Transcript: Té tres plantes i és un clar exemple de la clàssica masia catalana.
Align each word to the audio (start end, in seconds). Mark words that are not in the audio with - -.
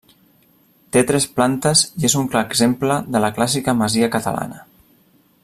Té 0.95 1.03
tres 1.11 1.27
plantes 1.39 1.83
i 2.03 2.07
és 2.09 2.15
un 2.21 2.25
clar 2.33 2.43
exemple 2.53 2.99
de 3.17 3.23
la 3.27 3.31
clàssica 3.37 3.77
masia 3.83 4.11
catalana. 4.17 4.67